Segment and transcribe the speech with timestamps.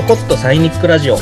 [0.00, 1.18] ちょこっとサイニックラジオ。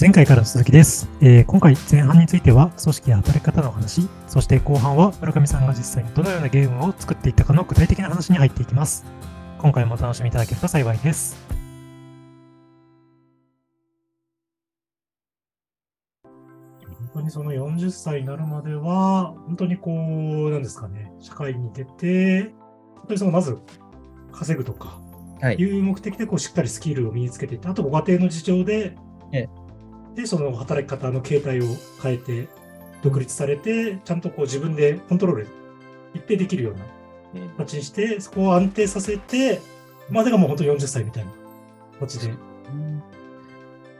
[0.00, 9.04] 前回からの続きです、えー今回前半については組織や働き方の話そして後半は村上さんが実際にどのようなゲームを作っていったかの具体的な話に入っていきます。
[9.58, 11.36] 今回もお楽しみいただけると幸いです。
[16.22, 22.52] 本当にその40歳になるまでは本当にこうなんですかね社会に出て
[22.94, 23.58] 本当にそのまず
[24.38, 25.00] 稼ぐとか
[25.40, 28.96] はいいう目的でこうしっかりスキルを身につけていって、あとご家庭の事情で、
[29.32, 29.48] ええ
[30.18, 31.64] で、その働き方の形態を
[32.02, 32.48] 変えて、
[33.02, 35.48] 独立されて、ちゃんとこう自分でコントロール、
[36.12, 36.84] 一定できるような
[37.42, 39.60] うん形にして、そこを安定させて、
[40.10, 41.30] までがもう本当に40歳みたいな
[42.00, 42.34] 形で。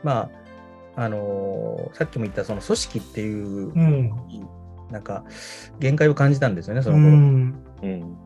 [0.03, 0.29] ま
[0.95, 4.11] ああのーさっきも言ったその組織っていう、うん。
[4.91, 5.23] なんか
[5.79, 7.63] 限界を感じたんですよねそうの頃、ん。
[7.83, 8.17] うん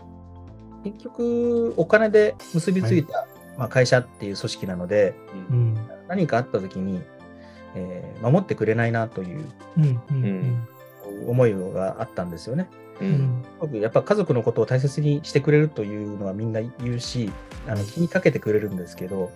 [0.84, 5.16] 結局お金で結びついた、まあ、会社っていう組織なので
[5.50, 5.78] うん。
[6.08, 7.02] 何かあった時に、
[7.76, 9.46] えー守ってくれないなという
[9.78, 10.02] うん。
[10.10, 10.68] うん。
[11.28, 12.70] 思いがあったんですよね。
[13.02, 17.32] ううんやっぱ家族のことを大切にしてくれるというのはみんな言うし
[17.68, 19.32] あの気にかけてくれるんですけど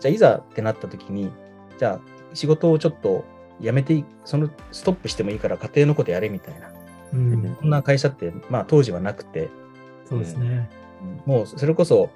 [0.00, 1.30] じゃあいざってなった時に
[1.78, 3.24] じゃあ仕事をちょっと
[3.60, 6.72] やめていそのストップしてもいいから家庭のことやれみたいな
[7.12, 7.56] うん。
[7.60, 9.50] そんな会社って、まあ、当時はなくて
[10.08, 10.68] そうですね。
[11.26, 12.10] もうそれこそ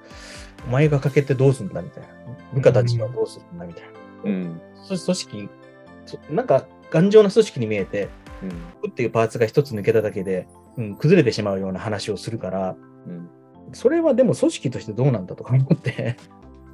[0.66, 2.08] お前がかけてどうすんだみたいな。
[2.52, 3.88] 部下たちはどうするんだみたいな、
[4.24, 4.60] うん。
[4.86, 5.48] 組織
[6.06, 8.08] そなんか頑丈な組織に見えて
[8.42, 8.90] うん。
[8.90, 13.28] っていうパーツが一つ抜けただけで、うん、崩れてしまうような話をするからうん。
[13.72, 16.16] それはでも組織としてどうなんだとか思って、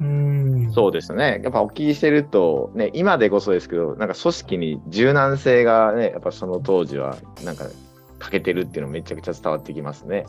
[0.00, 0.72] うん。
[0.72, 1.40] そうですね。
[1.42, 7.66] やっぱお聞きしてると、ね、今でこそですけど、なんか組織に柔軟性がね、やっぱその当時は、なんか
[8.18, 10.26] 欠けてるっていうのめちゃくちゃ伝わってきますね。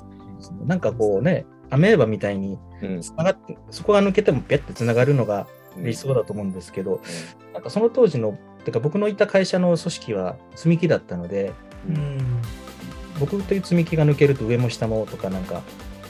[0.66, 2.60] なんかこうね、アメーバみたいに
[3.24, 7.02] がって、そこが抜けてもピャってつながるのが理想だと思うんですけど、
[7.54, 11.54] なんかその当時の、てか僕のいた会社の組織は積み木だったので、
[11.88, 12.18] うん。
[13.20, 15.62] 僕という積み木が抜けると上も下もとかなんか、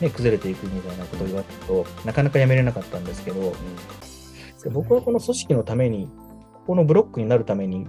[0.02, 3.54] ね、崩れていくみたいなことを言われると、なかなかやめれなかったんですけど、
[4.64, 6.10] で僕はこの組織のために、
[6.54, 7.88] ここのブロックになるために、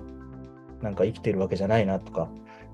[0.83, 2.29] なんか生きてるわけじゃないなとか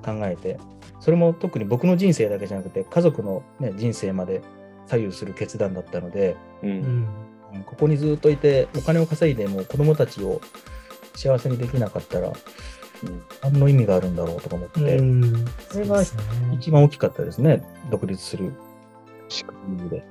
[0.05, 0.59] 考えて、
[1.01, 4.43] それも特に僕の人生だけじゃなくて、家族の、ね、人生まで
[4.93, 6.71] 左右する決断だったので、うん。
[6.71, 6.73] う。
[6.73, 6.85] うんん。
[6.85, 10.41] うんここにずっといて、お金を稼いでも子供たちを
[11.15, 12.33] 幸せにできなかったら、
[13.43, 15.45] 何の意味があるんだろうとか思って、うん。
[15.69, 16.03] それが
[16.55, 18.55] 一番大きかったですね、独立する
[19.29, 20.03] 仕組みで。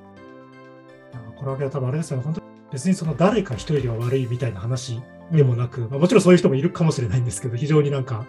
[1.36, 8.24] これは多分あれですよね、本当に別にその誰か一人が悪いみたいな話でもなく、まあ、もちろんそういう人もいるかもしれないんですけど、非常になんか、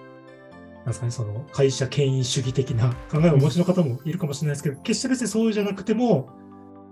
[0.78, 6.30] なんですかね、その会社権威主義的な考えをお持ちの方もいるかもしれないですけど、決して別にそうじゃなくても、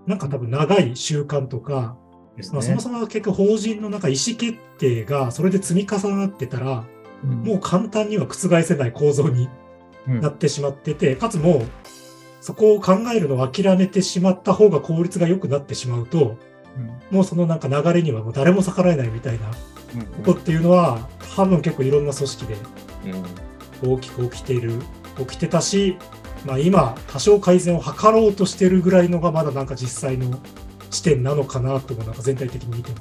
[0.06, 1.96] なんか多分長い習慣とか、
[2.36, 6.84] ですまあ、そもそも結局法人のなんか意思決定がそれで積み重なってたら、
[7.22, 9.48] もう簡単には覆せない構造に
[10.08, 10.20] うん。
[10.20, 11.66] なってしまってて、かつもう
[12.40, 16.36] そこを考えるのを諦めてしまった方が効率が良くなってしまうと、
[17.10, 19.46] もうそのなんか流れにはもう誰も逆らえないみたいな
[20.24, 22.56] ことっていうのは、多分結構いろんな組織で
[23.84, 24.72] 大きく起きている、
[25.18, 25.96] 起きてたし、
[26.44, 30.38] まあ今多少改善を図ろうとしてるぐらいのがまだなんか実際の
[30.90, 32.96] 視点なのかなともなんか全体的に見ても。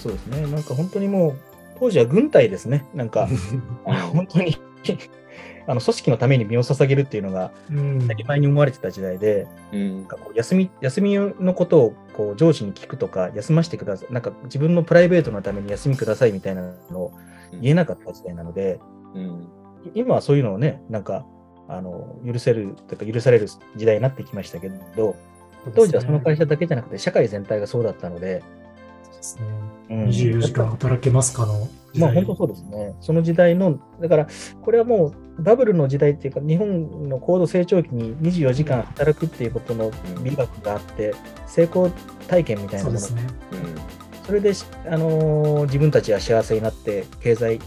[0.00, 1.36] そうですね、なんか本当にもう、
[1.78, 3.28] 当時は軍隊ですね、なんか、
[3.84, 4.56] 本当に
[5.66, 8.00] あの組織のために身を捧げるっていうのがうん。
[8.00, 9.96] 当たり前に思われてた時代で、うん。
[9.98, 17.12] なんかこう休み休みのことをこう上司に聞くとか、休ませてください、なんか自分のプライベートのために休みくださいみたいなのを
[17.60, 18.80] 言えなかった時代なので、
[19.14, 19.48] うん。
[19.94, 21.26] 今はそういうのをね、なんか、
[21.70, 25.16] あの許せるというか、許される時代になってきましたけど、
[25.74, 28.42] 当時はその会社だけじゃなくて、社会全体がそうだったので、
[29.04, 29.44] そうですね。
[29.90, 30.04] うん。
[30.08, 32.12] 24時間働けますかの時代。
[32.14, 32.94] まあ本当そうですね。
[33.00, 34.26] その時代の、だから
[34.62, 39.92] これはもうバブルの時代っていうか、日本の高度成長期に24時間働くっていうことの
[40.24, 41.14] 美学があって、
[41.46, 41.90] 成功
[42.26, 43.22] 体験みたいなもの、そそうで
[44.24, 44.34] すね。
[44.34, 44.52] れで、
[44.94, 47.58] あのー自分たちは幸せになって、経済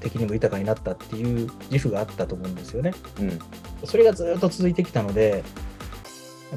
[0.00, 2.92] 的にも豊かになったっていう自負があったと思うんですよね。
[3.20, 3.38] うん
[3.84, 5.42] それがずっと続いてきたので、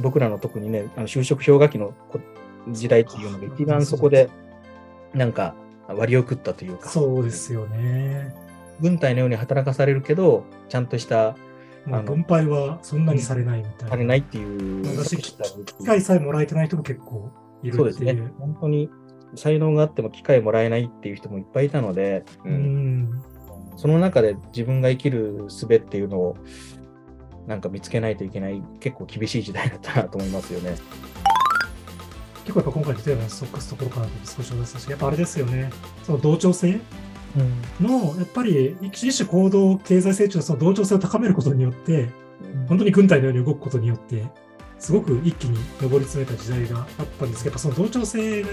[0.01, 2.19] 僕らの特にね、あの就職氷河期のこ
[2.71, 4.29] 時代っていうのが一番そこで、
[5.13, 5.55] なんか
[5.87, 6.89] 割を食ったというか。
[6.89, 8.33] そうですよね。
[8.79, 11.35] 軍隊のように働かされるけど、ちゃんとした
[11.85, 13.89] まあ、分配はそんなにされないみたいな。
[13.89, 14.97] されないっていう。
[14.97, 15.37] 私機
[15.85, 17.31] 会さえもらえてない人も結構
[17.63, 18.33] いるそうですねっていう。。
[18.39, 18.89] 本当に
[19.35, 23.23] 才能があっても機会もらえないっていう人もいっぱいいたので、ううんん。
[23.77, 26.37] その中で自分が生きる術っていうのを
[27.47, 30.75] なんか見つけないといけない、結構厳しい時代だったなと思いますよね。
[32.43, 35.71] 結構やっぱ今回のテーマのストックスところから少し思いましたし、やっぱあれですよね、
[36.03, 36.79] その同調性
[37.81, 42.09] の、やっぱり一種行動経済成長のその同調性を高めることによって、
[42.67, 44.25] 本当に軍隊のように動くことによって、
[44.79, 48.43] すごく一気に上り詰めた時代があったんですけど、その同調性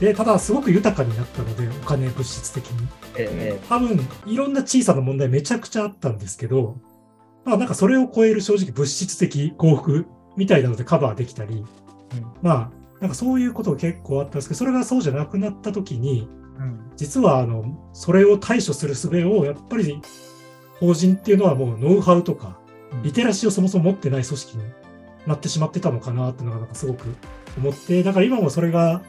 [0.00, 2.88] で、ただすごく豊かになったので、お金物質的に。
[3.16, 6.76] ええ、多分、いろんな小さな問題めちゃくちゃあったんですけど、
[7.44, 10.06] まあなんかそれを超える正直物質的幸福
[10.36, 11.64] みたいなのでカバーできたり、うん、
[12.40, 12.70] まあ
[13.00, 16.28] なんかそういうことが結構あったんですけど、それがそうじゃなくなった時に、
[16.58, 20.00] うん、実はあの、それを対処する術をやっぱり
[20.80, 22.58] 法人っていうのはもうノウハウとか、
[23.02, 24.64] リテラシーをそもそも持ってない組織に
[25.26, 27.06] なってしまってたのかなっていうのがなんかすごく
[27.56, 29.02] 思って、だから今もそれが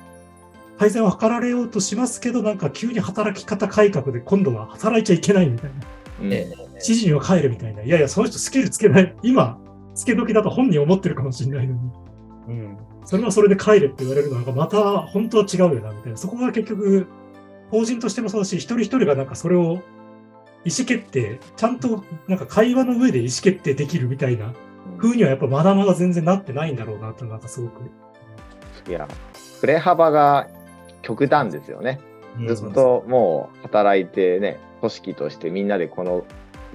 [0.78, 5.76] 改善を図られようとしますけど、なんか急に働き方改革で今度は働いちゃいけないみたいな。
[6.22, 7.84] うん、指示には帰るみたいな。
[7.84, 9.16] いやいや、その人スキルつけない。
[9.24, 9.60] 今、
[9.94, 11.80] つけ時だと本人思ってるかもしれないのに。
[12.48, 12.78] うん。
[13.06, 16.18] それはそれで帰れって言われるのが、また本当は違うよな、みたいな。
[16.18, 17.08] そこが結局、
[17.70, 19.82] 法人としてもそうだし、一人一人がなんかそれを
[20.66, 24.54] 意思決定、ちゃんとなんか会話の上で意思決定できるみたいな
[24.98, 27.82] 風にはやっぱまだまだ全然なってないんだろうなってなんかすごく。
[28.90, 29.08] いや、
[29.62, 30.48] 振れ幅が
[31.02, 32.00] 極端ですよね。
[32.48, 36.26] ずっともう働いてね、組織としてみんなでこの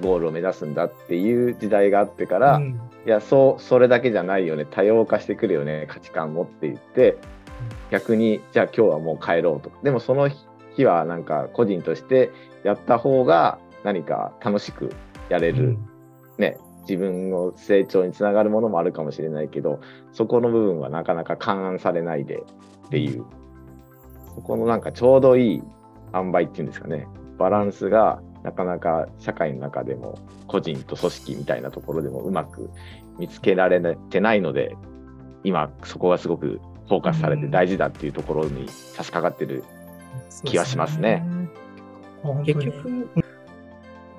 [0.00, 4.64] ゴールを目指すんだっていう時代があってから、うん、いやそうそれだけじゃないよね。
[4.64, 7.18] 多様化してくるよね価値観持っていって。
[7.90, 9.78] 逆にじゃあ今日はもう帰ろうとか。
[9.82, 10.30] でもその
[10.76, 12.30] 日はなんか個人として
[12.64, 14.94] やった方が何か楽しく
[15.28, 15.88] やれる、うん、
[16.38, 16.56] ね
[16.90, 19.80] 自分の成長につながるものもあるかもしれないけど
[20.12, 22.42] そこの部分はなかなか勘案されないで
[22.86, 23.24] っていう。
[24.34, 25.62] そこのなんかちょうどいい
[26.14, 27.06] 塩梅っていうんですかね。
[27.38, 32.70] バランスがなかなか社会の中でも個人と組織みたいなところでもうまく
[33.18, 34.76] 見つけられてないので
[35.44, 39.62] 今そこがすごくフォーカスされて大事だっていうところに差し掛かってる
[40.44, 41.24] 気はしますね。
[42.44, 43.08] 結局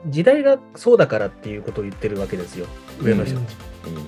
[0.07, 2.67] 時代がそうだからっていうことを言ってるわけですよ、
[3.01, 3.55] 上の人たち。
[3.87, 4.05] うん、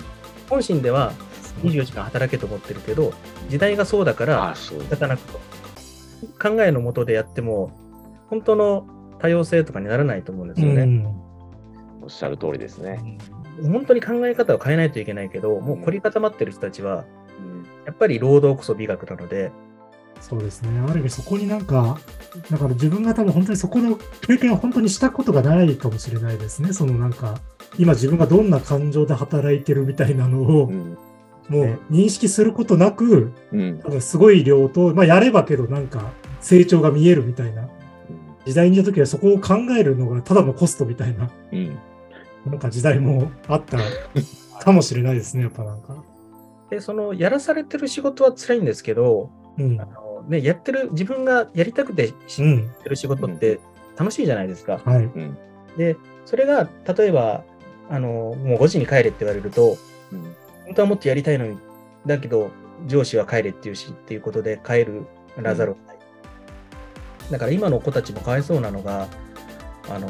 [0.49, 1.13] 本心では
[1.61, 3.13] 24時間働けと思ってるけど、
[3.49, 5.39] 時代がそうだから仕方なくと。
[6.41, 7.71] 考えのもとでやっても、
[8.29, 8.87] 本当の
[9.19, 10.83] 多様性とかにならないと思うんですよね。
[10.83, 11.05] うん、
[12.03, 13.17] おっしゃる通りですね。
[13.61, 17.05] 本当に考え方を変えないといけないけど、もう凝り固まってる人たちは、
[17.85, 19.51] やっぱり労働こそ美学なので、
[20.23, 20.79] そうですね。
[20.79, 21.99] ある意味そこになんか、
[22.49, 26.71] だから自分が多分本当にそこの経験を本当にしたことがないかもしれないですね。
[26.71, 27.35] そのなんか、
[27.77, 30.97] 今自分がどんな感情で働いてるみたいなのを、うん、
[31.49, 37.67] もう認識することなく、うん、多分すごい量と、まあやればけどなんか成長が見えるみたいな。
[38.45, 41.79] 時代にいた時はそこを考えるのがただのコストみたいな、うん、
[42.45, 43.77] なんか時代もあった
[44.59, 46.03] かもしれないですね、やっぱなんか。
[46.69, 49.91] で、そのやらされてる仕事は辛いんですけど、うん、あの
[50.27, 52.45] ね、やってる、自分がやりたくて知っ
[52.83, 53.59] てる仕事って
[53.97, 54.81] 楽しいじゃないですか。
[54.83, 55.09] はい、
[55.77, 57.43] で、それが、例えば、
[57.89, 59.77] あの、もう5時に帰れって言われると、
[60.11, 60.21] うん、
[60.65, 61.57] 本当はもっとやりたいのに、
[62.05, 62.51] だけど、
[62.87, 65.05] 上司は帰れっていうしっていうことで帰る
[65.37, 65.97] らざるを得ない。
[67.25, 69.07] うん、だから今の子たちもかわいそうなのが、
[69.89, 70.07] あの、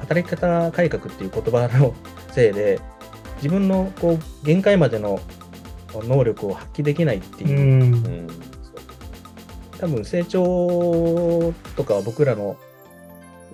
[0.00, 1.94] 働き方改革っていう言葉の
[2.32, 2.80] せいで、
[3.36, 5.20] 自分のこう限界までの
[5.94, 8.45] 能力を発揮できないっていう、うん
[9.78, 12.56] 多分成長とかは僕らの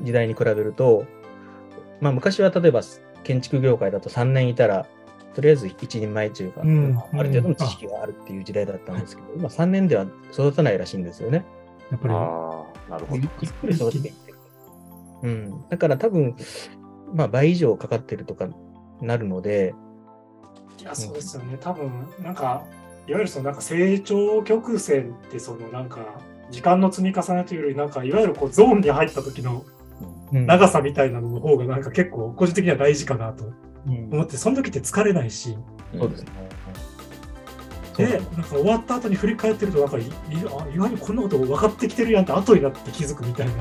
[0.03, 1.07] 時代に比べると、
[2.01, 2.83] まあ昔は例えば
[3.25, 4.87] 建築業界だと3年いたら、
[5.35, 11.45] とりあえず一人前というか、うん、ある程度の知識があるっていう時代だったんですけど、うん、今3年では育たないらしいんですよね。
[11.91, 12.15] やっぱり。
[12.15, 13.23] ああ、なるほど。
[13.23, 14.39] ゆっくり育てていってる。
[15.23, 15.69] うん。
[15.69, 16.37] だから多分、
[17.15, 18.49] まあ倍以上かかってるとか
[19.01, 19.75] なるので。
[20.79, 21.57] いや、そうですよね。
[21.61, 21.91] 多分、
[22.23, 22.65] なんか、
[23.09, 29.65] いわゆるそのなんか成長曲線ってそのなんか時間の積み重ねというよりなんかいわゆるこうゾーンに入った時の
[30.31, 33.53] 長さみたいなのの方がなんか結構個人的には大事かなと
[33.87, 35.57] 思って、その時って疲れないし、
[35.99, 36.31] そうですね。
[37.97, 43.53] で、なんか終わった後に振り返ってると、なんかい意外にこんなこと分かってきてるやんって後になって気づくみたいな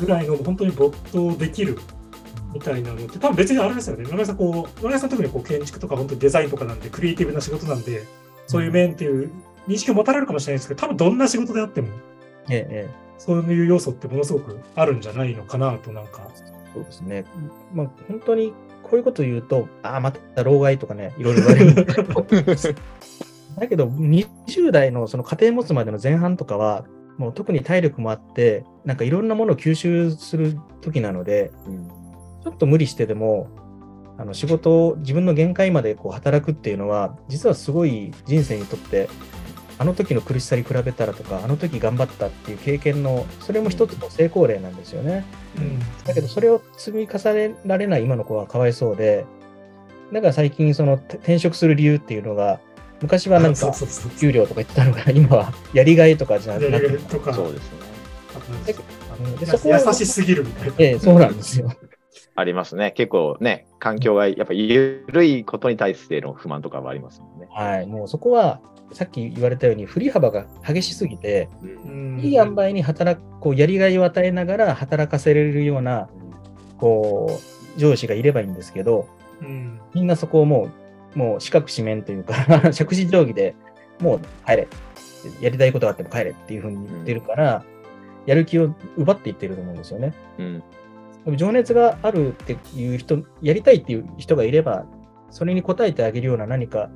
[0.00, 1.78] ぐらいの本当に没頭できる
[2.52, 4.02] みたいなのって、多分別にあれですよね。
[4.04, 8.02] 野村さん、こう、野村さん特にこう建築とか本当にデザインとかなんで、クリエイティブな仕事なんで、
[8.46, 9.30] そういう面っていう
[9.68, 11.88] 認識を持たれるかもしれないですけど、多分どんな仕事であっても、
[12.48, 12.88] ええ、
[13.18, 16.30] そういう要素ってものすごくあるんじゃないのかなと、なんか。
[16.74, 17.24] そうですね。
[17.74, 21.86] まあ、本当にこういうこと言うと、ああ、また老害とかね、いろいろ言われる
[23.58, 26.84] だけど、20代のその家庭持つまでの前半とかは、
[27.16, 31.88] もう特に体力もあって、なんかいろんなものを吸収する時なので、うん、
[32.44, 33.48] ちょっと無理してでも、
[34.18, 39.08] あの仕事を自分の限界までこう働くっていうのは、実はすごい人生にとって
[39.78, 45.24] あの時の苦しさに比べたらとか、あの時頑張ったっていう経験の、それも一つの成功例なんですよね。
[45.58, 45.78] うん。
[46.04, 49.26] だけど、それを積み重ねられない今の子はかわいそうで、
[50.12, 52.60] だから最近、その転職する理由っていうのが、
[53.02, 53.70] 昔はなんか
[54.18, 58.74] 給料とか言ってたのが、 今はやりがいとかじゃなくて、そうですね。
[59.40, 60.74] でそこ優しすぎるみたいな。
[60.78, 61.70] ええ、そうなんですよ。
[62.36, 62.92] ありますね。
[62.92, 67.48] 結構ね、環境がやっぱ緩いことに対しての不満とかはありますもんね。
[67.50, 68.60] はい、もうそこは
[68.92, 76.08] さっき言われたように振り幅が激しすぎて、うん、いい塩梅に働く、こうやりがいを与えながら働かせれるような、
[76.78, 77.40] こ
[77.76, 79.08] う、上司がいればいいんですけど、
[79.40, 80.68] うん、みんなそこをも
[81.14, 82.34] う、もう四角四面というか
[82.72, 83.54] 着地定規で
[84.00, 84.68] もう帰れ。
[85.40, 87.64] やりたいことがあっても帰れっていうふうに言ってるから、
[88.26, 90.12] やる気を奪っていってると思うんですよね。
[90.38, 90.62] うん、
[91.34, 94.86] 情熱があるっていう人、やりたいっていう人がいれば、
[95.30, 96.88] それに応えてあげるような何か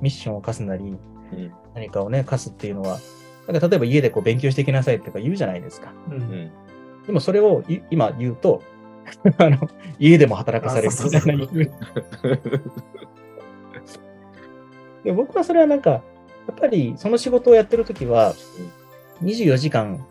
[0.00, 2.98] ミッションを課すなり、うん、何かをね、課すっていうのは、
[3.46, 5.92] なんか例えば家でこう勉強してきなさいとか言うじゃないですか。
[6.10, 6.50] うん、
[7.06, 8.62] でもそれを今言うと、
[9.38, 9.68] あの
[9.98, 12.36] 家でも働かされるみたいな
[15.04, 16.02] で僕はそれはなんか、や
[16.52, 18.34] っぱりその仕事をやってるときは、
[19.22, 20.04] 24時間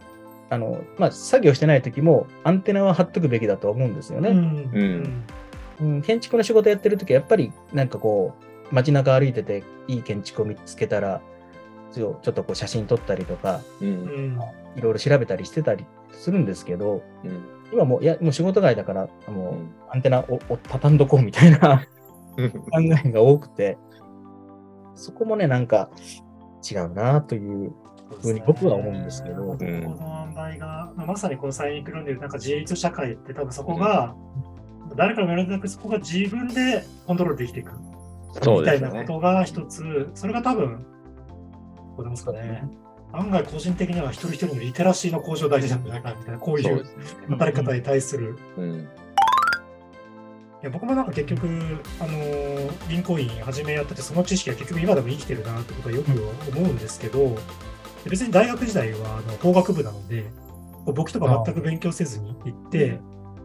[0.49, 4.29] あの、まあ、作業してない時もアンテナは張っとくべきだと思うんですよね。
[4.29, 5.25] うん、
[5.81, 8.33] うん、建築の仕事やってる時はやっぱりなんかこ
[8.71, 11.21] う街中歩いてていい建築を見つけたら
[11.93, 14.39] ちょっとこう写真撮ったりとか、うん、
[14.75, 21.85] いろいろ調べたりしてたりするんですけど、うん、今もういやもう仕事外だからもうアンテナをを畳んどこうみたいな
[22.37, 23.77] 考えが多くて
[24.95, 25.89] そこもねなんか
[26.69, 27.71] 違うなという
[28.21, 29.43] ふうに僕は思うんですけど。
[29.43, 34.15] この塩梅が、まあ、まさにこのサイニック論でいうなんか自立社会って多分そこが、
[34.89, 37.71] うん、誰かが言われてなくそこが自分でコントロールできていく。
[38.45, 40.85] みたいなことが一つ、それが多分、
[41.95, 42.67] こうですかね。
[43.13, 46.85] 案外個人的には一人一人のリテラシーの向上大事なんじゃないかみたいな、こういう
[47.29, 48.37] 働き方に対する。
[48.57, 48.85] うん、い
[50.61, 51.47] や僕もなんか結局、
[51.99, 56.11] あのー、銀行員始めやってて、その知識は結局今でも生きてるなってことはよく
[56.55, 57.37] 思うんですけど、
[58.07, 60.25] 別に大学時代はあの法学部なので、
[60.85, 62.99] 簿記とか全く勉強せずに行って、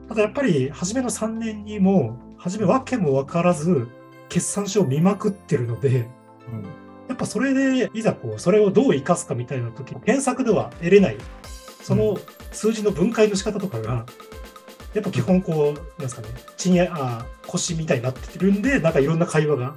[0.08, 3.88] ただやっぱり初めの3年にも、初めわけも分からず、
[4.28, 6.62] 決算書を見まくってるので、うん、
[7.08, 11.16] やっぱそれで、いざこう、それをどう生かすかみたいな時、検索では得れない、
[11.82, 12.18] その
[12.50, 14.06] 数字の分解の仕方とかが、
[14.94, 19.74] やっぱ基本こう、なんですかね、地にあ腰みたいになってるんで、なんかいろんな会話が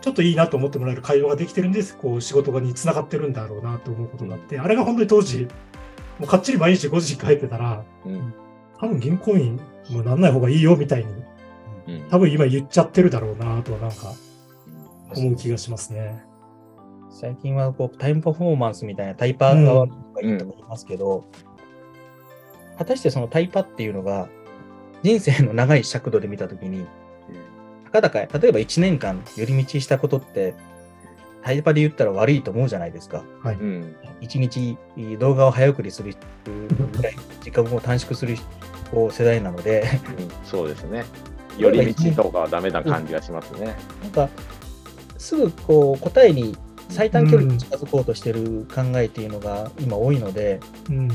[0.00, 5.48] ちょっといいなと思ってもらえる会話ができてるんです、こう仕事場につながってるんだろうなと思うことがあって、あれが本当に当時、
[6.18, 8.34] もうかっちり毎日5時帰ってたら、うん、
[8.78, 11.12] 多分銀行員もなんない方がいいよみたいに、
[11.88, 14.12] うん、多分今言っちゃってるだろうなとはなんか
[15.16, 16.24] 思う気がしますね。
[17.10, 21.24] 最近はこうタイムパフォーマンスみたいなタイパー側がいいと思いますけど、
[22.72, 24.28] うん、果たしてそのタイパっていうのが
[25.02, 26.86] 人生の長い尺度で見たときに、
[27.94, 30.54] かだか例えば1年間寄り道したことって、
[31.42, 33.22] タイパで言ったら悪いと思うじゃないですか。
[33.42, 34.76] はい、1日
[35.18, 38.36] 動画を早送りするぐらい時間を短縮する
[39.12, 39.84] 世代なので
[40.18, 41.04] うん、 そうですね。
[41.56, 43.76] 寄り道とかはダメな感じがしますね。
[44.02, 44.28] なんか
[45.18, 46.56] すぐこう答えに
[46.88, 50.58] 最短距離に近づこうとしてる考えっていうのが今多いので、
[50.90, 51.08] うん、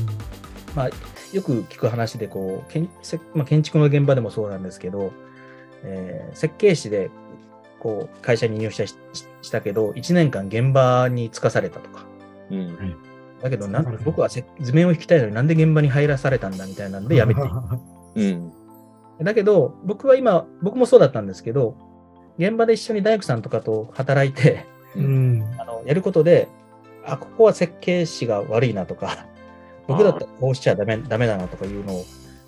[0.74, 0.90] まあ、
[1.32, 2.88] よく聞く話でこうけん、
[3.34, 5.12] まあ、建築の現場でもそうなんですけど、
[5.84, 7.10] えー、設計士で
[7.80, 8.96] こう会社に入社し
[9.50, 12.04] たけど、1年間現場に就かされたとか。
[12.50, 12.96] うん、
[13.42, 17.40] だけどな、僕は図面を引きたいのになんで現場に入らされたんだみたいなんでやめて。
[18.16, 18.52] いうん、
[19.22, 21.76] だけど、僕は今、僕もそうだったんですけど、
[22.38, 26.48] 現場で一緒に大工さんとかと働いて、うん、あのやることで、
[27.04, 29.26] あ、ここは設計士が悪いなとか、
[29.86, 32.04] 僕だったらこうしちゃダメダメだなとかいうのを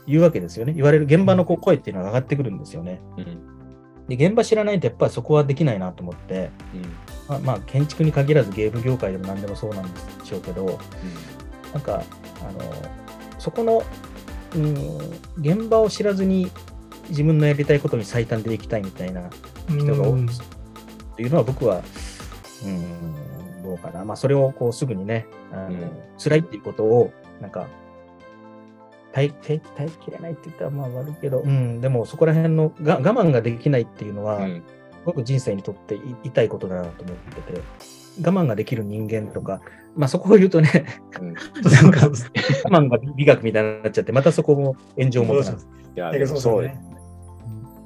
[0.06, 0.73] 言うわけですよね。
[0.73, 3.00] 言われる現場のこう声っていうのが上がってくるんですよね。
[3.16, 6.82] うん、で現場知らないとやっぱりそこはできないなと思って、うん、
[7.28, 12.02] まあ、まあ、建築に限らずゲーム業界でも何でもそうなんでしょうけど、うん、なんか
[12.40, 12.73] あの
[13.38, 13.82] そこの、
[14.54, 14.99] うん、
[15.38, 16.50] 現場を知らずに
[17.09, 19.30] 自分のやりたいことに最短でいきたいみたいな
[19.68, 20.26] 人が多い。
[21.16, 21.82] というのは僕は、
[22.64, 24.04] うん、どうかな。
[24.04, 27.66] まあ、それをこうすぐにね、あの、うん、辛いっていうことをなんか
[29.12, 34.62] 耐え耐えきれないって言ったらまあ悪いけど、うん、でもそこら辺のが我慢ができないっていうのは、うん、す
[35.04, 37.61] ごく人生にとって痛いことだなと思ってて、
[38.21, 39.61] 我慢ができる人間とか、
[39.97, 40.87] まあそこを言うとね、
[41.21, 45.38] うん、 なんか我慢が美学みたいになっちゃって、またそこも炎上もい
[45.95, 46.76] や、でもそうです。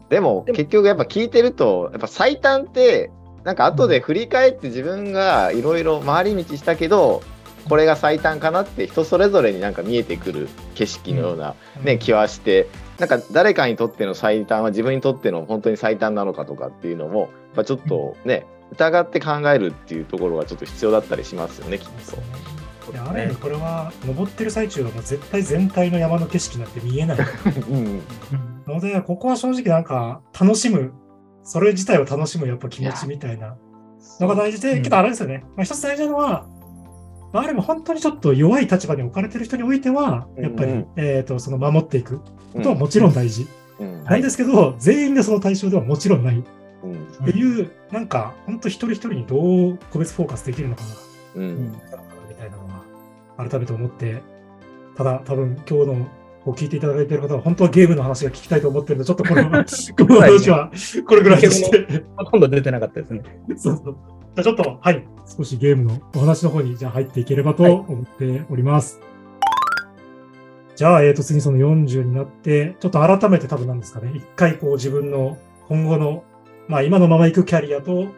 [0.09, 3.11] でも結局やっぱ聞いてると、やっぱ最短って
[3.45, 7.23] なんか後で振り返って自分がいろいろ回り道したけど、
[7.68, 12.68] これが最短かなって人それぞれになんか見えてくる景色のような、ね気はして
[12.99, 22.16] なんか誰かにとっての最短は自分にとっての本当に最短なのかとかっていうのも、まあ、ちょっとね疑って考えるっていうところはちょっと必要だったりしますよねきっと。
[22.92, 27.18] いやある意味これは登ってる最中はもう絶対全体の山の景色なんて見えない。
[27.68, 28.02] うん、
[28.66, 30.92] ので、ここは正直なんか楽しむ、
[31.42, 33.56] それ自体を楽しむやっぱ気持ちみたいな
[34.20, 35.44] のが大事で、うんけどあれですよね。
[35.56, 36.46] まあ、一つ大事なのは、
[37.33, 42.21] まあ、ある意味本当にちょっと弱い立場に置かれてる人においては、やっぱり、うんうんえっ、と、その守っていく
[42.52, 43.47] ことはもちろん大事。
[43.78, 46.42] うんなんですけど、全員がその対象ではもちろんないっ
[46.83, 51.42] うんていう、なんか、本当一人一人にどう個別フォーカスできるのかな。
[51.42, 52.85] うんみたいなのは
[53.37, 54.23] 改めて思って、
[54.97, 56.09] ただ多分今日の
[56.47, 60.71] を聞いていただいている方は本当はゲームの話が聞きたいと思ってるので、ちょっとこの この話は
[61.06, 63.23] これぐらいにして、ほとんど出てなかったですね。
[63.56, 63.97] そうそう。
[64.36, 67.72] じゃあちょっと、はい、少しゲームのお話の方にじゃあ入っていければとはい。
[67.72, 69.00] 思っております。
[70.74, 75.38] じゃあ、えっ、と、次その40になって、ちょっと改めて多分なんですかね、一回こう自分の
[75.68, 76.22] 今後の、
[76.68, 78.08] まあ今のまま行くキャリアと、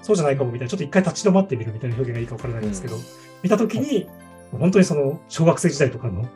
[0.00, 3.02] そうじゃないかもみたいな、ちょっと一回立ち止まってみるみたいな表現がいいかわからないんですけど、うん。
[3.42, 4.06] 見たときに、
[4.52, 6.28] 本当にその小学生時代とかの、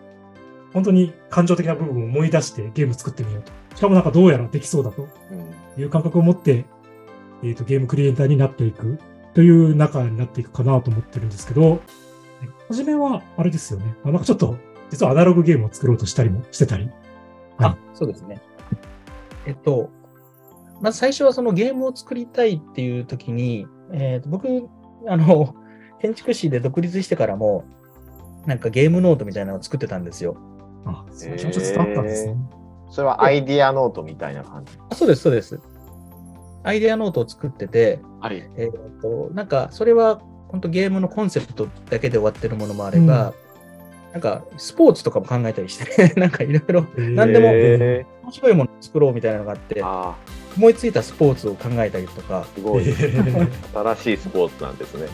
[0.73, 3.52] 本当に感情的な部分を思い出してゲーム作ってみようと。
[3.76, 5.80] しかもなんかどうやらできそうだとうん。
[5.80, 6.64] いう感覚を持って、
[7.45, 8.99] えっ、と、ゲームクリエイターになっていく
[9.35, 11.81] という中になっていくかなと思ってるんですけど、
[12.69, 13.95] 初めはあれですよね。
[14.05, 14.57] あなんかちょっと、
[14.91, 16.85] 実はアナログゲームを作ろうとしたりもしてたり。
[16.85, 16.95] はい
[17.61, 18.41] あ、そうですね。
[19.47, 19.91] えっと、
[20.81, 24.69] まず最初はそのゲームを作りたいっていう時に、えっと僕、
[25.07, 25.55] あの、
[26.01, 27.65] 建築士で独立してからも、
[28.47, 30.37] なんかゲームノートみたいなのを作ってたんですよ。
[30.87, 32.37] あ、その気持ち伝わったんですね。
[32.91, 34.79] それはアイディアノートみたいな感じ。
[34.91, 35.61] あそうです、そうです。
[36.62, 38.49] アイデアノートを作ってて、はい。
[38.57, 43.33] えっと、なんかそれは本当ゲームのコンセプトだけで終わってるものもあれば、
[44.12, 49.83] なんかスポーツとかも考えたりして、 なんかいろいろ何でもへ面白いものを作ろうみたいなのがあって
[50.57, 52.88] 思いついたスポーツを考えたりとか、ーすごい。
[52.88, 52.92] え
[53.73, 55.07] ー新しいスポーツなんですね。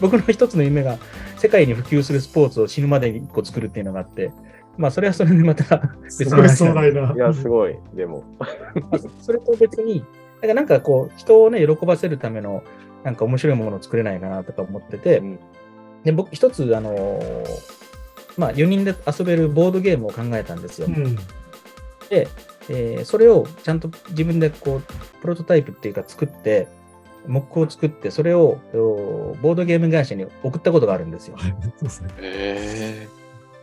[0.00, 0.98] 僕の一つの夢が
[1.36, 4.30] 世界に普及するスポーツを死ぬまでに1個作るっていうのがあって、
[4.78, 7.12] まあそれはそれでまた別のすごい 壮大な。
[7.14, 7.76] いや、すごい。
[7.94, 8.24] でも。
[8.38, 8.46] ま
[8.92, 10.04] あそれと別に、
[10.42, 12.64] だからなんかこう人をね、喜ばせるための
[13.04, 15.38] なんか面白いものを作れないかなとか思ってて、うん
[16.04, 17.44] で僕一つ、あのー
[18.36, 20.88] まあ4人で遊べるボードゲームを考えたんですよ。
[20.88, 21.14] うん。
[22.08, 22.26] で、
[22.68, 24.82] えーそれをちゃんと自分でこう、
[25.20, 26.66] プロトタイプっていうか作って、
[27.28, 31.36] モックを作って、それをおボードゲーム会社に送ったことがあるんですよ。
[31.36, 32.08] はいそうですね。
[32.18, 33.08] へ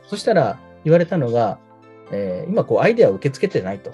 [0.07, 1.59] そしたら言われたのが、
[2.11, 3.91] えー今こうアイデアを受け付けてないと。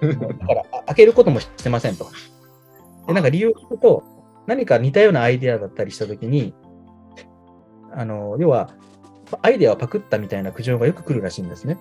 [0.00, 2.06] だからあ開けることもしてませんと。
[3.06, 4.02] で、なんか理由を聞くと、
[4.46, 6.54] 何か似たようなアイデアだったりしたときに、
[7.92, 8.70] あの、要は、
[9.42, 11.78] アイデアをパクったみたいな苦情がよく来るらしいんですね。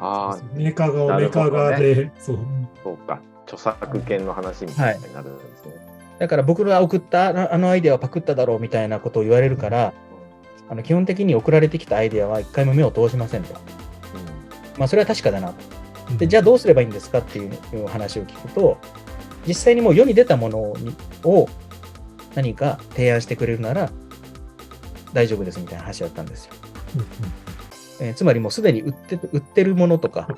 [0.00, 2.38] ああ、メーカー側、なメーカー側で、そう。
[2.82, 3.20] そうか。
[3.46, 5.72] 著作権の話みたいになるんですね。
[6.18, 9.92] だから僕が送ったあのアイデアをパクっただろうみたいなことを言われるから、
[10.68, 13.54] あの基本的に送られてきたアイデアは一回も目を通しませんと。
[14.78, 15.54] まあそれは確かだなと。
[16.18, 18.78] で、じゃあどうすればいいんですかっていう話を聞くと、
[19.46, 21.48] 実際にもう世に出たものにを
[22.34, 23.90] 何か提案してくれるなら
[25.12, 26.54] 大丈夫ですみたいな話だったんですよ。
[26.96, 27.06] うんうん
[28.00, 30.28] えーつまりもうすでに売って売ってるものとか、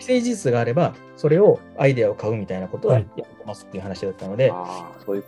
[0.00, 4.52] 既成事実があれば、それをアイデアを買うみたいなことははやいってますっていう話だったので、
[5.06, 5.24] そういう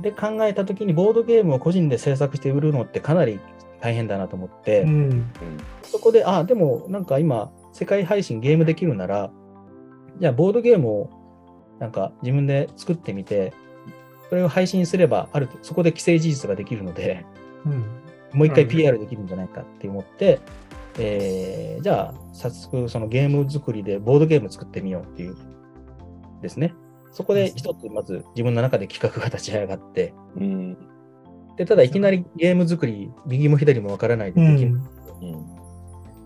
[0.00, 3.40] で考えたときにボードゲームを個人で制作して売るのってかなり
[3.80, 5.30] 大変だなと思って、うん。
[5.82, 9.30] そこで、あ、でもなんか今、世界配信ゲームできるなら、
[10.18, 11.10] じゃあボードゲームを
[11.78, 13.52] なんか自分で作ってみて、
[14.28, 17.24] それを配信すれば、あるそこで既成事実ができるので、
[17.64, 18.00] うん。
[18.32, 20.40] もう一回うん PR できるんじゃないかって思って、
[20.98, 25.36] えーじゃあ早速そのゲーム作りでボードゲーム作ってみようっていう
[26.42, 26.74] ですね。
[27.12, 30.76] そこで一つまず自分の中で企画が立ち上がって、うん。
[31.56, 34.70] でただいきなりゲーム作り、右も左もわからないでうできる。
[34.70, 34.74] ん。
[34.74, 34.80] うん。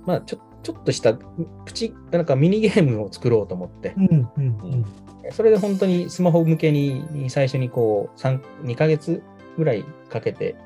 [0.04, 4.28] まあちょちょっとしたプチ、なんかミニゲームを作ろうと思ってう、ん。
[4.36, 4.84] うん。
[5.30, 9.22] それで本当にスマホ向けに最初にこう3、2ヶ月
[9.58, 10.56] ぐらいかけて、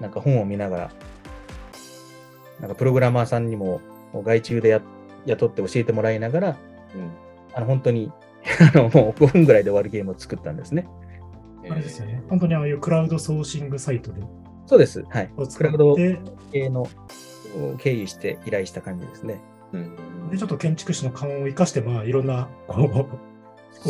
[0.00, 0.90] なんか本を見ながら、
[2.60, 3.80] なんかプログラマーさんにも
[4.12, 4.82] 外注でや
[5.26, 6.48] 雇って教えてもらいながら、
[6.94, 7.10] うん
[7.56, 8.10] あの本当に
[8.74, 10.88] あのもう5分ぐらいで終わるゲームを作ったんですね。
[11.70, 12.20] あれですよね。
[12.28, 14.22] 本当にああいうクラウドソーシングサイトで
[14.66, 15.04] そうです。
[15.08, 16.18] はいクラウドって、
[16.52, 16.88] 系のを
[17.78, 19.40] 経由して依頼した感じですね。
[19.72, 23.08] うんで、ちょっと建築士の勘を生かして、まあ、いろんな、こう、こ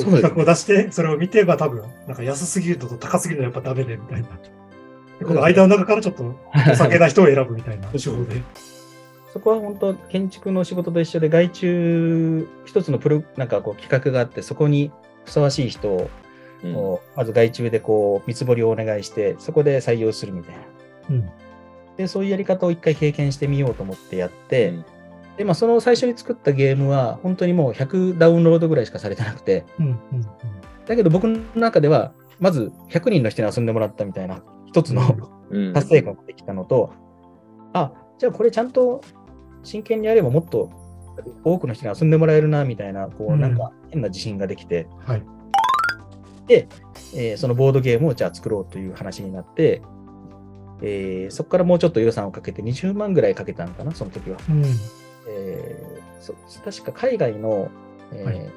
[0.01, 4.29] う企画を出して、それを見て、まあ多分、なんか安すぎるのと高すぎるのはやっぱダメで、みたいな。
[5.21, 6.35] でこの間の中からちょっと、
[6.73, 8.43] お酒な人を選ぶみたいな手法で。
[9.33, 14.91] そこは本当、建築の仕事と一緒で、外注、一つのプロ、なんかこう企画があって、そこに
[15.25, 16.11] ふさわしい人を、
[16.63, 20.61] うんまず外注でこう見積もりをお願いして、そこで採用するみたいな。
[21.11, 21.31] うん。
[21.97, 24.85] で、そういうやり方を一回経験してみようと思ってやって、うん
[25.37, 29.87] で、まあ、その最初に作ったゲームは、本当にもう100ダウンロードぐらいしかされてなくて、うん。
[29.87, 29.99] うん。
[30.87, 35.17] だけど僕の中では、まず100人の人に遊んでもらったみたいな、一つの
[35.51, 36.93] うん達成感ができたのと、
[37.73, 39.01] あ、じゃあこれちゃんと
[39.63, 40.71] 真剣にやればもっと
[41.43, 45.23] 多くの人に遊んでもらえるな、みたいな、こう、うんなんか変な自信ができて、はい。
[46.49, 49.83] えーそのボードゲームをじゃあ作ろうという話になって、
[50.87, 54.37] えーそこからもうちょっと予算をかけて20万ぐらいかけたのかな、その時は。
[54.49, 54.65] うん。
[55.29, 57.71] えーそ確か海外の、
[58.13, 58.51] えーはい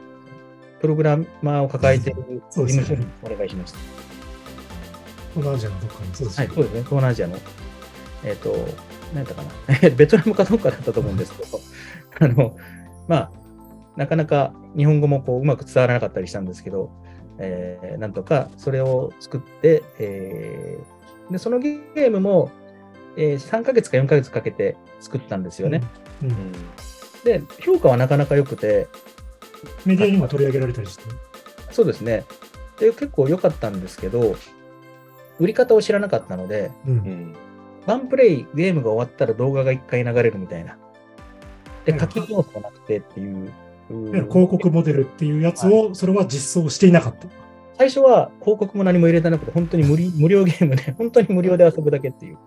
[0.80, 3.80] プログラマーを抱えている事務所にお願いしました。
[5.34, 7.38] 東南アジアのどっかにそうですはい、ねそうですね、東南アジアの。
[8.24, 8.56] えっ、と、
[9.14, 11.60] 何やったかな、 ベトナムかどうかだったと思うんですけど、
[12.22, 12.56] あの、
[13.08, 13.32] まあ、
[13.96, 16.92] なかなか日本語もこううまく伝わらなかったりしたんですけど、
[17.40, 20.97] えーなんとかそれを作って、えー
[21.32, 22.52] でそのゲームも、
[23.16, 25.82] えー3ヶ月か4ヶ月かけて作ったんですよね。
[26.24, 26.30] うん。
[26.30, 26.36] うん
[27.24, 28.88] で、評価はなかなか良くて、
[29.86, 31.04] メディアにも取り上げられたりして。
[31.72, 32.24] そうですね。
[32.80, 34.36] で、結構良かったんですけど、
[35.40, 36.92] 売り方を知らなかったので、う。
[36.92, 37.36] うんん
[37.86, 40.78] ワンプレイ、ゲームが終わったら動画が1回流れるみたいな。
[41.86, 43.52] で、うん課金要素がなくてっていう。
[43.90, 47.28] 広告モデルっていうやつを、それは実装していなかった。
[47.78, 52.38] 最初は広告も何も入れてなくて、本当に無理無料ゲームで、 本当に無料で遊ぶだけっていう。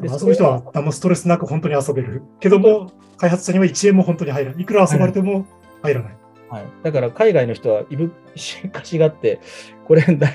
[0.00, 2.22] で遊ぶ人はあんまストレスなく本当に遊べる。
[2.40, 4.62] けども、開発者には1円も本当に入らない。
[4.62, 5.46] いくら遊ばれても
[5.82, 6.16] 入らない。
[6.50, 9.40] はい、だから海外の人はいぶしかしがって、
[9.86, 10.28] これだ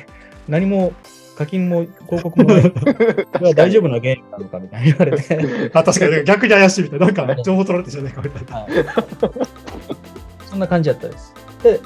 [0.48, 0.94] 何も
[1.36, 2.70] 課金も広告もない。
[2.72, 5.40] これは大丈夫なゲームなのかみたいに言われて。
[5.74, 7.06] あ、確かに逆に怪しいみたいな。
[7.08, 8.56] なんか情報取られてんじゃないかみたいな。
[8.58, 8.72] はい、
[10.46, 11.34] そんな感じだったです。
[11.64, 11.80] で、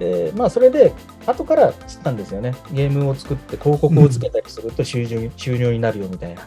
[0.00, 0.92] えーまあそれで、
[1.26, 2.54] 後から知ったんですよね。
[2.72, 6.42] ゲームを作って広告をつけたりすると収入,、収入になるよみたいな。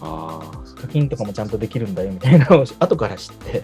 [0.00, 0.40] あ
[0.80, 3.62] 課金とかもちゃんとできるんだよみたいなのを 後から知って。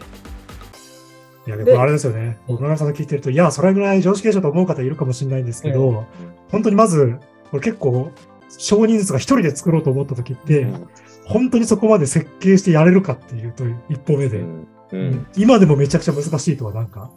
[1.46, 2.38] いや、ででもあれですよね。
[2.46, 6.04] 僕村上さんの聞いてると、いや、それぐらい常識でしょと思う方いるかもしれないんですけど、
[6.50, 7.16] 本当にまず、
[7.50, 8.10] これ結構、
[8.56, 10.88] 少人数が一人で作ろうと思った時って、うん
[11.28, 17.10] 本当にそこまで設計してやれるかっていうと、一歩目で、うんうん今でもめちゃくちゃ難しいとはなんか、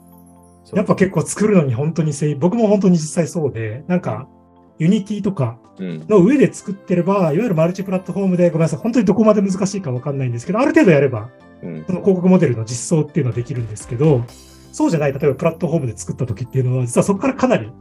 [0.73, 4.27] やっぱ結構作るのに本当に精僕も本当に実際そうで、なんか、
[4.79, 6.05] ユニティとかうん。
[6.07, 11.29] の上で作ってれば、いわゆるマルチプラットフォームで、ごめんなさい、本当にどこまで難しいかわかんないんですけど、ある程度やれば、
[11.63, 11.83] うん。
[11.85, 14.23] その広告モデルの実装っていうのはできるんですけど、
[14.71, 17.71] そうじゃない、例えばプラットフォームで作った時っていうのは、実はそこからかなり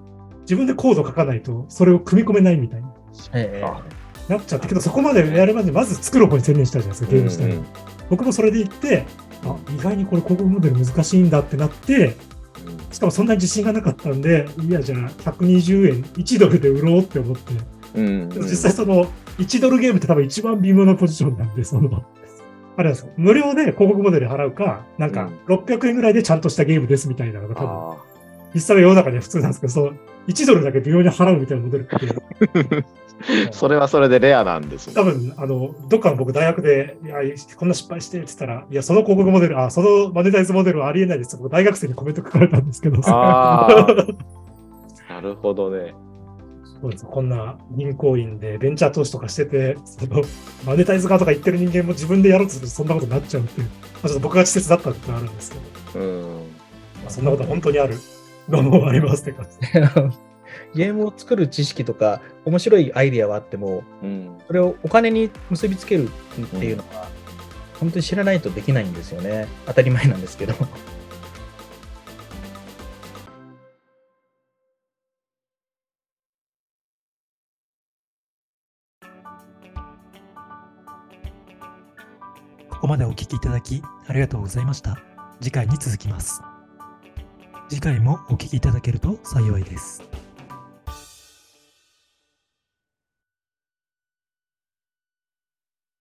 [0.42, 2.87] 自分でコード書かないと、それを組み込めないみたいに
[3.35, 3.62] え。
[3.64, 3.83] あ。
[4.29, 7.64] なっちゃったけど、そこまでやるまでまず作る方に専念したじゃないですか、ゲーム自体に。
[8.09, 9.05] 僕もそれで言って、
[9.44, 12.16] あ、意外にこれ広告モデル難しいんだってなって、
[12.90, 14.98] しかもそんなに自信がなかったんで、いや、じゃあ
[15.33, 17.53] 120円、1ドルで売ろうって思って、
[17.94, 18.29] うん。
[18.31, 19.07] 実際その
[19.38, 22.05] 1ドルゲームって多分一番微妙なポジションなんで、その、
[22.76, 23.12] あれですよ。
[23.16, 27.96] 無料で広告モデル払うか、なんか600円ぐらいでちゃんとしたゲームですみたいなのが多分、あ
[28.55, 29.92] 実際は世の中では普通なんですけど、その
[30.29, 32.85] 1ドルだけ微妙に払うみたいなモデルって、ー
[33.52, 37.16] それはそれでレアなんですね多分、あの、どっかの僕大学で、いや、
[37.56, 43.68] こんな失敗してって言ったら、いや、その広告モデル、あ、そのマネタイズモデルはありえないですって僕大学生にコメント書かれたんですけど、な
[45.22, 45.94] るほどね。
[46.80, 50.22] そうですこんな銀行員でベンチャー投資とかしてて、その
[50.64, 53.72] マネタイズ側とか言ってる人間も自分でやろうとするとそんなことになっちゃうっていう、ま
[54.04, 55.52] あ、ちょっと僕が稚拙だったってあるんです
[55.92, 56.22] けど、うん。
[56.22, 57.96] まあ、そんなことは本当にある
[58.48, 60.20] のもありますって感じ。
[60.74, 64.38] ゲームを作る知識とか、面白いアイデアはあっても、うん。
[64.46, 66.11] それをお金に結びつけるっ
[66.46, 67.09] ていうのは、
[67.78, 69.48] 本当に知らないとできないんですよね。
[69.66, 70.54] 当たり前なんですけど。
[82.68, 84.98] ここまでお聞きいただきありがとうございました。
[85.40, 86.40] 次回に続きます。
[87.68, 90.02] 次回もお聞きいただけると幸いです。